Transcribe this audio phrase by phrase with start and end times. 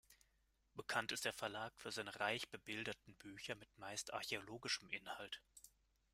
[0.73, 5.43] Bekannt ist der Verlag für seine reich bebilderten Bücher mit meist archäologischem Inhalt.